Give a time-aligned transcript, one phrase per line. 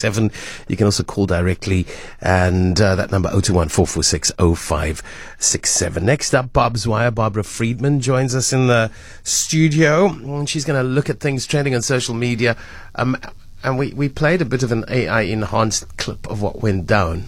[0.00, 0.30] seven.
[0.68, 1.84] You can also call directly,
[2.20, 6.04] and uh, that number 021 446 0567.
[6.04, 7.10] Next up, Barbs Wire.
[7.10, 8.92] Barbara Friedman joins us in the
[9.24, 12.56] studio, and she's going to look at things trending on social media.
[12.94, 13.16] Um,
[13.64, 17.24] and we, we played a bit of an AI enhanced clip of what went down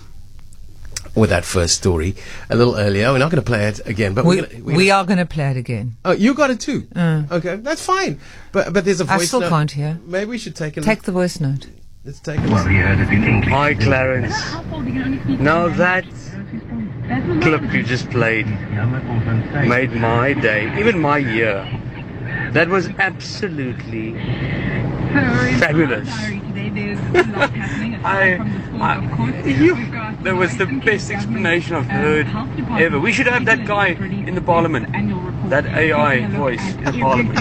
[1.16, 2.14] with that first story
[2.50, 3.10] a little earlier.
[3.10, 5.04] We're not going to play it again, but We, we're gonna, we're we gonna- are
[5.06, 5.96] going to play it again.
[6.04, 6.86] Oh, you got it too.
[6.94, 7.24] Uh.
[7.32, 8.20] Okay, that's fine.
[8.52, 9.26] But but there's a I voice.
[9.26, 9.48] still note.
[9.48, 9.98] can't hear.
[10.04, 11.66] Maybe we should take a Take the voice note.
[12.02, 13.42] Let's take a listen.
[13.42, 14.32] Hi, Clarence.
[15.38, 16.06] Now that
[17.42, 21.68] clip you just played made my day, even my year.
[22.52, 24.14] That was absolutely
[25.60, 26.08] fabulous.
[28.02, 28.38] I,
[28.80, 29.74] I, you,
[30.22, 32.26] that was the best explanation I've heard
[32.80, 32.98] ever.
[32.98, 34.88] We should have that guy in the parliament,
[35.50, 37.34] that AI voice in the parliament.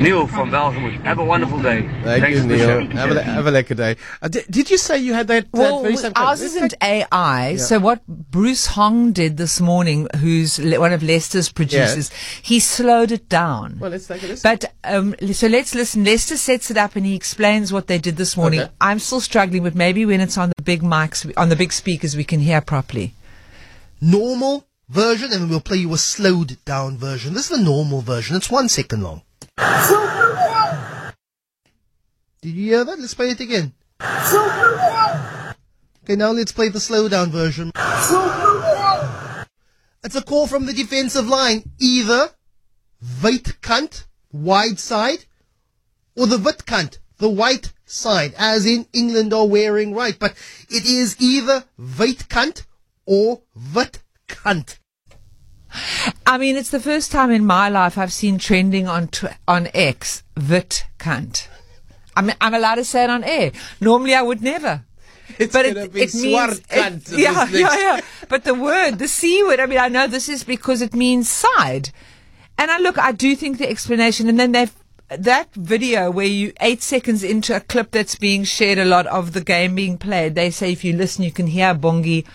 [0.00, 1.00] Neil from Welgemoed.
[1.02, 1.82] Have a wonderful day.
[2.02, 2.58] Thank Thanks you, Neil.
[2.58, 2.96] show.
[2.96, 3.96] Have a, have a lekker day.
[4.20, 6.82] Uh, did, did you say you had that, that Well, very same ours isn't take-
[7.12, 7.56] AI.
[7.56, 12.10] So what Bruce Hong did this morning, who's one of Lester's producers,
[12.42, 13.78] he slowed it down.
[13.78, 14.42] Well, let's take a listen.
[14.50, 16.04] But um, so let's listen.
[16.04, 18.60] Lester sets it up and he explains what they did this morning.
[18.60, 18.72] Okay.
[18.80, 22.16] I'm still struggling, but maybe when it's on the big mics, on the big speakers,
[22.16, 23.14] we can hear properly.
[24.00, 27.34] normal version and we'll play you a slowed down version.
[27.34, 28.36] This is the normal version.
[28.36, 29.22] It's one second long.
[32.42, 32.98] Did you hear that?
[32.98, 33.72] Let's play it again.
[36.04, 37.72] Okay, now let's play the slow down version.
[40.04, 41.64] It's a call from the defensive line.
[41.80, 42.30] Either
[43.22, 45.24] wait cunt, wide side,
[46.16, 50.16] or the wit cunt, the white side, as in England are wearing right.
[50.16, 50.34] But
[50.70, 51.64] it is either
[51.98, 52.66] wait cunt
[53.04, 53.42] or
[53.74, 54.78] wit cunt.
[56.26, 59.68] I mean, it's the first time in my life I've seen trending on tw- on
[59.74, 61.48] X, vit cunt.
[62.16, 63.52] I mean, I'm allowed to say it on air.
[63.80, 64.84] Normally I would never.
[65.38, 68.00] It's but it, be it means, swart cunt it- yeah, yeah, yeah.
[68.28, 71.28] But the word, the C word, I mean, I know this is because it means
[71.28, 71.90] side.
[72.56, 74.72] And I look, I do think the explanation, and then they've,
[75.08, 79.32] that video where you, eight seconds into a clip that's being shared a lot of
[79.32, 82.26] the game being played, they say if you listen, you can hear Bongi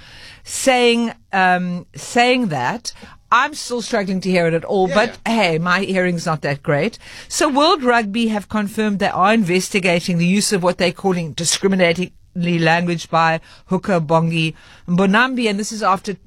[0.44, 2.94] saying, um, saying that.
[3.34, 7.00] I'm still struggling to hear it at all, but hey, my hearing's not that great.
[7.30, 12.12] So World Rugby have confirmed they are investigating the use of what they're calling discriminating
[12.36, 14.54] language by Hooker Bongi
[14.86, 16.18] Mbonambi, and this is after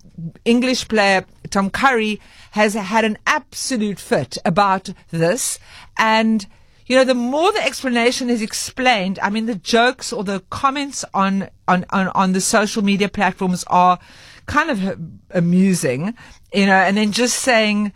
[0.45, 2.21] English player Tom Curry
[2.53, 5.59] has had an absolute fit about this.
[5.99, 6.47] And,
[6.87, 11.05] you know, the more the explanation is explained, I mean, the jokes or the comments
[11.15, 13.99] on, on, on, on the social media platforms are
[14.47, 14.99] kind of
[15.31, 16.15] amusing,
[16.53, 17.93] you know, and then just saying,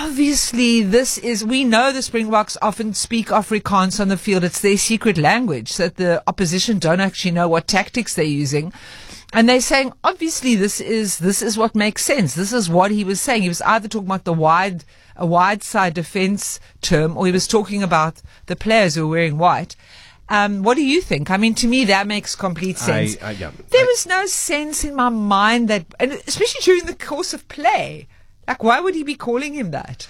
[0.00, 4.78] obviously this is we know the springboks often speak afrikaans on the field it's their
[4.78, 8.72] secret language that the opposition don't actually know what tactics they're using
[9.34, 13.04] and they're saying obviously this is this is what makes sense this is what he
[13.04, 14.84] was saying he was either talking about the wide
[15.16, 19.36] a wide side defense term or he was talking about the players who are wearing
[19.38, 19.76] white
[20.30, 21.30] um, what do you think?
[21.30, 23.22] I mean, to me, that makes complete I- sense.
[23.22, 23.50] I- yeah.
[23.68, 27.46] there I- was no sense in my mind that, and especially during the course of
[27.48, 28.08] play,
[28.46, 30.06] like, why would he be calling him that?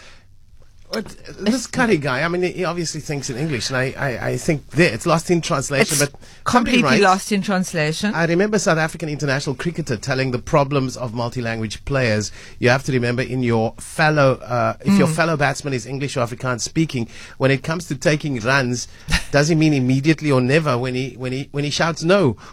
[1.41, 4.69] This Curry guy, I mean, he obviously thinks in English, and I, I, I think
[4.71, 5.97] there it's lost in translation.
[6.01, 8.15] It's but completely writes- lost in translation.
[8.15, 12.31] I remember South African international cricketer telling the problems of multi-language players.
[12.61, 16.21] You have to remember in your fellow, uh, if your fellow batsman is English or
[16.21, 17.09] Afrikaans speaking,
[17.39, 18.87] when it comes to taking runs,
[19.33, 22.37] does he mean immediately or never when he when he when he shouts no?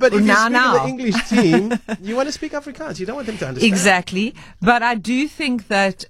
[0.00, 0.72] but if Now, you speak now.
[0.82, 2.98] the English team, you want to speak Afrikaans.
[2.98, 3.72] You don't want them to understand.
[3.72, 4.34] exactly.
[4.60, 6.04] But I do think that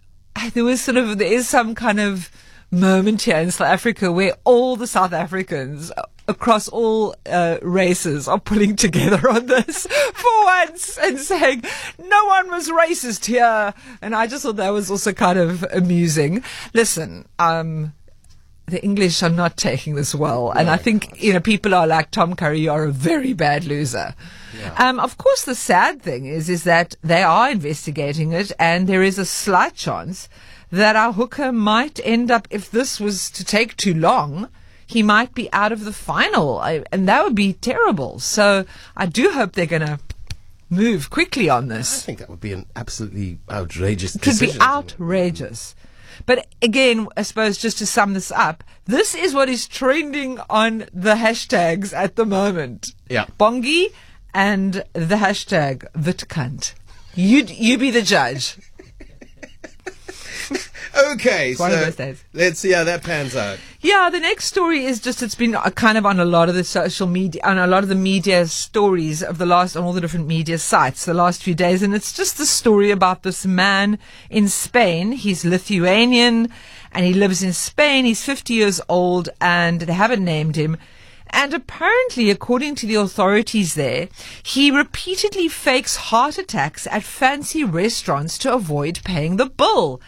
[0.55, 2.31] there was sort of, there is some kind of
[2.71, 5.91] moment here in South Africa where all the South Africans
[6.29, 11.65] across all uh, races are pulling together on this for once and saying
[11.99, 13.75] no one was racist here.
[14.00, 16.45] And I just thought that was also kind of amusing.
[16.73, 17.93] Listen, um,
[18.70, 20.50] the English are not taking this well.
[20.50, 24.14] And I think, you know, people are like, Tom Curry, you're a very bad loser.
[24.76, 29.02] Um, of course, the sad thing is, is that they are investigating it and there
[29.02, 30.28] is a slight chance
[30.70, 34.49] that our hooker might end up, if this was to take too long,
[34.87, 36.58] he might be out of the final.
[36.58, 38.19] I, and that would be terrible.
[38.19, 38.64] So
[38.96, 39.99] I do hope they're going to
[40.69, 42.02] move quickly on this.
[42.02, 44.14] I think that would be an absolutely outrageous.
[44.14, 45.75] It could be outrageous.
[46.26, 50.87] But again, I suppose just to sum this up, this is what is trending on
[50.93, 52.94] the hashtags at the moment.
[53.08, 53.26] Yeah.
[53.38, 53.93] Bongi
[54.34, 56.75] and the hashtag Vitkant.
[57.14, 58.56] You you be the judge.
[61.12, 62.25] Okay, one of so those days.
[62.32, 63.58] let's see how that pans out.
[63.81, 66.55] Yeah, the next story is just it's been uh, kind of on a lot of
[66.56, 69.93] the social media on a lot of the media stories of the last on all
[69.93, 73.47] the different media sites the last few days, and it's just the story about this
[73.47, 73.99] man
[74.29, 75.12] in Spain.
[75.12, 76.49] He's Lithuanian
[76.93, 78.05] and he lives in Spain.
[78.05, 80.76] He's 50 years old and they haven't named him.
[81.32, 84.08] And apparently, according to the authorities there,
[84.43, 90.00] he repeatedly fakes heart attacks at fancy restaurants to avoid paying the bill.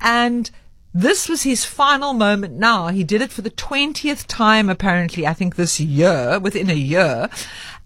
[0.00, 0.50] And
[0.94, 2.88] this was his final moment now.
[2.88, 7.28] He did it for the 20th time, apparently, I think this year, within a year.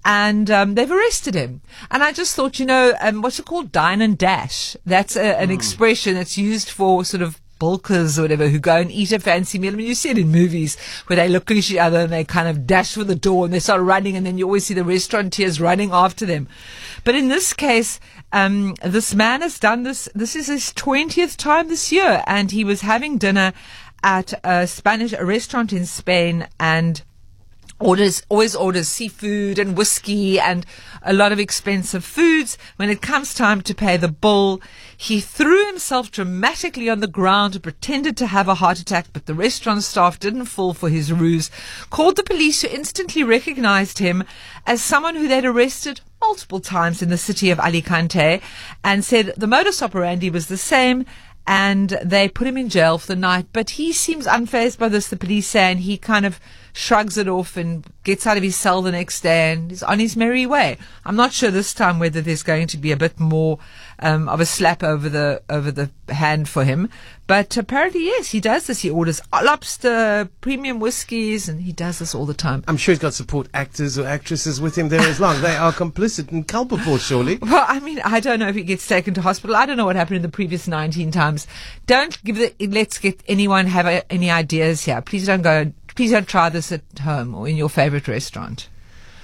[0.05, 1.61] And um, they've arrested him.
[1.91, 3.70] And I just thought, you know, um, what's it called?
[3.70, 4.76] Dine and dash.
[4.87, 8.91] That's a, an expression that's used for sort of bulkers or whatever who go and
[8.91, 9.73] eat a fancy meal.
[9.73, 10.76] I mean, you see it in movies
[11.06, 13.55] where they look at each other and they kind of dash for the door and
[13.55, 16.49] they start running and then you always see the restaurateurs running after them.
[17.05, 18.00] But in this case,
[18.32, 20.09] um, this man has done this.
[20.12, 23.53] This is his 20th time this year and he was having dinner
[24.03, 27.05] at a Spanish a restaurant in Spain and
[27.82, 30.64] orders always orders seafood and whiskey and
[31.02, 32.56] a lot of expensive foods.
[32.76, 34.61] When it comes time to pay the bill,
[34.96, 39.26] he threw himself dramatically on the ground and pretended to have a heart attack, but
[39.26, 41.50] the restaurant staff didn't fall for his ruse,
[41.90, 44.25] called the police who instantly recognized him
[44.67, 48.40] as someone who they'd arrested multiple times in the city of Alicante
[48.85, 51.05] and said the modus operandi was the same
[51.46, 53.46] and they put him in jail for the night.
[53.52, 56.38] But he seems unfazed by this, the police say, and he kind of
[56.73, 59.99] shrugs it off and gets out of his cell the next day and is on
[59.99, 60.79] his merry way.
[61.05, 63.59] I'm not sure this time whether there's going to be a bit more
[63.99, 66.89] um, of a slap over the over the hand for him,
[67.27, 68.81] but apparently yes, he does this.
[68.81, 72.65] He orders lobster, premium whiskies, and he does this all the time.
[72.67, 75.41] I'm sure he's got support actors or actresses with him there as long.
[75.41, 77.39] They are complicit and culpable, surely.
[77.53, 79.55] Well, I mean, I don't know if he gets taken to hospital.
[79.57, 81.47] I don't know what happened in the previous 19 times.
[81.87, 85.03] Don't give the, let's get anyone have a, any ideas here.
[85.03, 88.69] Please don't go, please don't try this at home or in your favorite restaurant.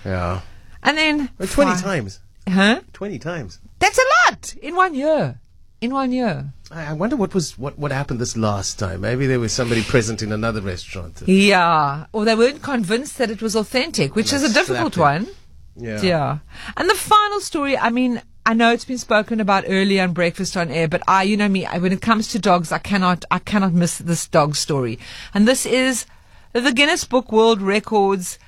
[0.05, 0.41] Yeah.
[0.83, 1.29] And then.
[1.39, 1.77] 20 fine.
[1.79, 2.21] times.
[2.49, 2.81] Huh?
[2.93, 3.61] 20 times.
[3.79, 5.41] That's a lot in one year.
[5.81, 6.53] In one year.
[6.71, 9.03] I I wonder what was what, what happened this last time.
[9.03, 11.23] Maybe there was somebody present in another restaurant.
[11.27, 12.07] Yeah.
[12.13, 15.29] Or they weren't convinced that it was authentic, which is a difficult one.
[15.77, 16.03] Yeah.
[16.03, 16.39] Yeah.
[16.77, 20.57] And the final story, I mean, I know it's been spoken about earlier on Breakfast
[20.57, 23.25] on Air, but I, you know me, I, when it comes to dogs, I cannot,
[23.31, 24.99] I cannot miss this dog story.
[25.35, 26.07] And this is
[26.61, 28.39] the Guinness Book World Records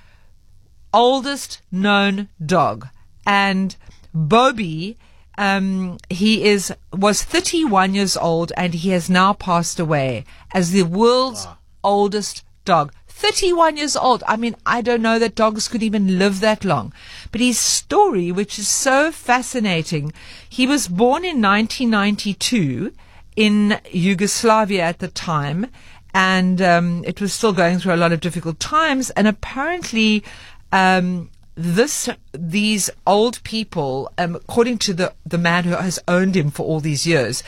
[0.92, 2.88] oldest known dog.
[3.26, 3.76] And
[4.14, 4.96] Bobi,
[5.38, 10.82] um, he is, was 31 years old and he has now passed away as the
[10.82, 11.46] world's
[11.84, 12.92] oldest dog.
[13.20, 14.24] 31 years old.
[14.26, 16.92] I mean, I don't know that dogs could even live that long.
[17.30, 20.12] But his story, which is so fascinating,
[20.48, 22.92] he was born in 1992
[23.36, 25.66] in Yugoslavia at the time,
[26.14, 29.10] and um, it was still going through a lot of difficult times.
[29.10, 30.24] And apparently,
[30.72, 36.50] um, this these old people, um, according to the the man who has owned him
[36.50, 37.42] for all these years,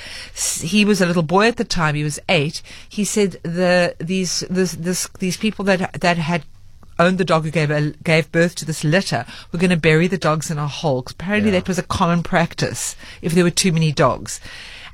[0.61, 1.94] he was a little boy at the time.
[1.94, 2.62] He was eight.
[2.88, 6.44] He said the these this, this these people that that had
[7.03, 10.07] owned the dog who gave a, gave birth to this litter were going to bury
[10.09, 11.03] the dogs in a hole.
[11.03, 11.59] 'cause apparently, Yeah.
[11.61, 14.41] that was a common practice if there were too many dogs.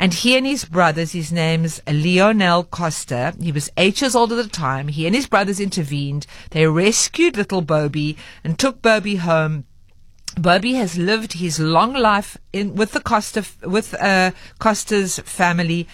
[0.01, 3.35] And he and his brothers, his name's Leonel Costa.
[3.41, 4.89] He was eight years old at the time.
[4.89, 6.25] He and his brothers intervened.
[6.51, 9.65] They rescued little Bobi and took Bobi home.
[10.37, 15.89] Bobi has lived his long life in with the Costa with uh, Costa's family.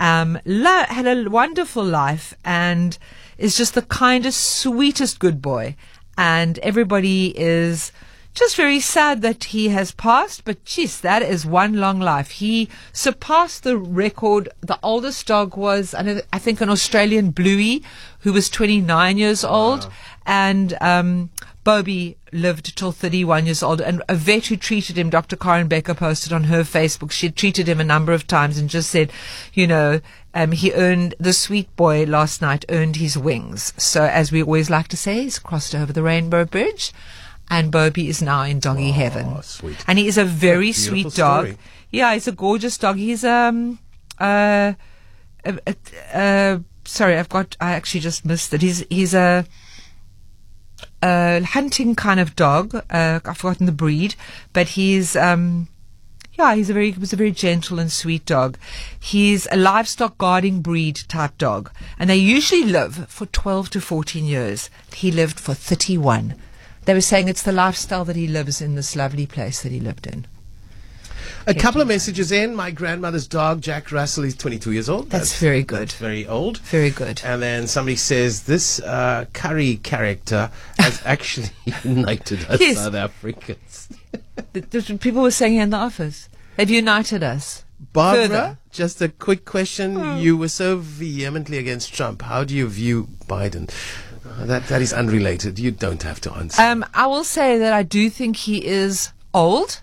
[0.00, 2.98] Um, lo- had a wonderful life and
[3.38, 5.76] is just the kindest, sweetest good boy.
[6.16, 7.92] And everybody is
[8.34, 10.44] just very sad that he has passed.
[10.44, 12.30] But geez, that is one long life.
[12.32, 14.48] He surpassed the record.
[14.60, 17.82] The oldest dog was, I I think, an Australian Bluey
[18.20, 19.90] who was 29 years old,
[20.26, 21.30] and um,
[21.64, 23.80] Bobi lived till 31 years old.
[23.80, 25.36] And a vet who treated him, Dr.
[25.36, 27.10] Karen Becker, posted on her Facebook.
[27.10, 29.12] She had treated him a number of times and just said,
[29.52, 30.00] you know,
[30.32, 33.74] um, he earned the sweet boy last night earned his wings.
[33.76, 36.92] So, as we always like to say, he's crossed over the rainbow bridge.
[37.52, 39.42] And Bobi is now in doggy heaven.
[39.42, 39.84] sweet.
[39.88, 41.46] And he is a very a sweet dog.
[41.46, 41.58] story.
[41.90, 42.96] Yeah, he's a gorgeous dog.
[42.96, 43.80] He's um
[44.20, 44.74] uh,
[45.44, 45.72] uh, uh,
[46.14, 48.62] uh sorry, I've got I actually just missed it.
[48.62, 49.44] He's he's a
[51.02, 52.74] a hunting kind of dog.
[52.74, 54.14] Uh, I've forgotten the breed,
[54.52, 55.68] but he's um
[56.34, 58.56] yeah, he's a very he was a very gentle and sweet dog.
[58.98, 64.24] He's a livestock guarding breed type dog, and they usually live for 12 to 14
[64.24, 64.70] years.
[64.94, 66.34] He lived for 31.
[66.86, 69.80] They were saying it's the lifestyle that he lives in this lovely place that he
[69.80, 70.26] lived in.
[71.46, 72.54] A couple of messages in.
[72.54, 75.10] My grandmother's dog, Jack Russell, is 22 years old.
[75.10, 75.80] That's very good.
[75.80, 76.58] That's very old.
[76.58, 77.20] Very good.
[77.24, 81.50] And then somebody says this uh, curry character has actually
[81.84, 82.76] united us Yes.
[82.78, 83.88] South Africans.
[84.52, 86.28] That's people were saying in the office.
[86.56, 87.64] They've united us.
[87.92, 88.58] Barbara, Further.
[88.70, 90.18] just a quick question.
[90.18, 92.22] You were so vehemently against Trump.
[92.22, 93.70] How do you view Biden?
[94.28, 95.58] Uh, that that is unrelated.
[95.58, 96.60] You don't have to answer.
[96.60, 99.80] Um, I will say that I do think he is old,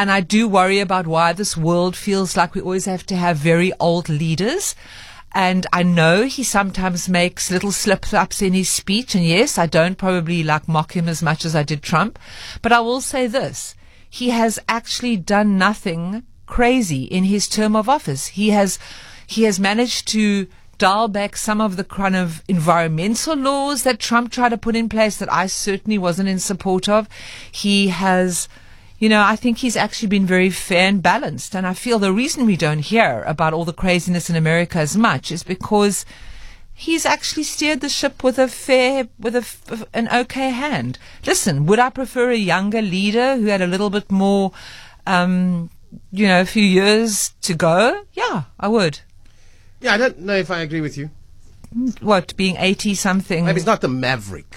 [0.00, 3.36] and I do worry about why this world feels like we always have to have
[3.36, 4.74] very old leaders.
[5.32, 9.66] And I know he sometimes makes little slip ups in his speech, and yes, I
[9.66, 12.18] don't probably like mock him as much as I did Trump,
[12.62, 13.74] but I will say this:
[14.08, 18.28] he has actually done nothing crazy in his term of office.
[18.28, 18.78] He has
[19.26, 20.46] he has managed to
[20.78, 24.88] dial back some of the kind of environmental laws that Trump tried to put in
[24.88, 27.06] place that I certainly wasn't in support of.
[27.52, 28.48] He has,
[29.00, 31.56] you know, I think he's actually been very fair and balanced.
[31.56, 34.94] And I feel the reason we don't hear about all the craziness in America as
[34.94, 36.04] much is because
[36.74, 40.98] he's actually steered the ship with a fair, with a, an okay hand.
[41.26, 44.52] Listen, would I prefer a younger leader who had a little bit more,
[45.06, 45.70] um,
[46.12, 48.02] you know, a few years to go?
[48.12, 49.00] Yeah, I would.
[49.80, 51.08] yeah, I don't know if I agree with you.
[52.02, 53.46] What, being 80 something?
[53.46, 54.56] Maybe it's not the maverick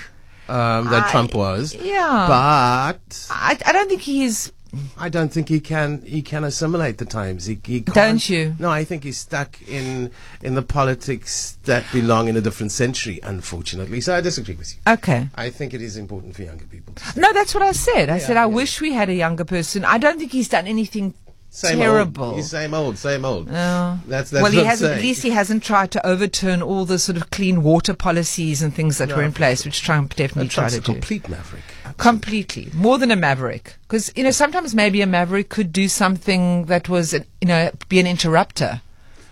[0.49, 1.73] um, that I- Trump was.
[1.75, 2.25] yeah.
[2.27, 4.51] But I, I don't think he's.
[4.97, 7.45] I don't think he can he can assimilate the times.
[7.45, 8.55] He, he can't, Don't you?
[8.57, 10.09] No, I think he's stuck in
[10.41, 13.19] in the politics that belong in a different century.
[13.21, 14.79] Unfortunately, so I disagree with you.
[14.93, 15.27] Okay.
[15.35, 16.95] I think it is important for younger people.
[16.95, 18.09] to No, that's what I said.
[18.09, 18.45] I said, I yeah.
[18.47, 19.85] wish we had a younger person.
[19.85, 21.13] I don't think he's done anything
[21.55, 22.25] Same terrible.
[22.25, 22.35] Old.
[22.37, 23.45] He's same old, same old.
[23.45, 23.99] No.
[24.07, 24.93] That's that's well, he hasn't.
[24.93, 28.73] At least he hasn't tried to overturn all the sort of clean water policies and
[28.73, 30.93] things that were in place, which Trump definitely And Trump's tried a to do.
[30.93, 31.61] complete maverick.
[31.97, 33.75] Completely, more than a maverick.
[33.83, 37.99] Because you know, sometimes maybe a maverick could do something that was, you know, be
[37.99, 38.81] an interrupter,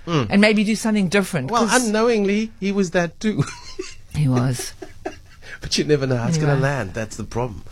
[0.05, 0.25] hmm.
[0.29, 1.49] and maybe do something different.
[1.49, 3.43] Well, 'cause unknowingly, he was that too.
[4.15, 4.73] he was.
[5.61, 6.93] but you never know how it's going to land.
[6.93, 7.63] That's the problem.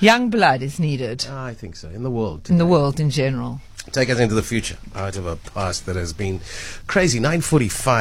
[0.00, 1.88] Young blood is needed I think so.
[1.88, 2.50] In the world.
[2.50, 3.60] in the world in general.
[3.92, 6.40] Take us into the future, out of a past that has been
[6.86, 7.20] crazy.
[7.20, 7.92] 945.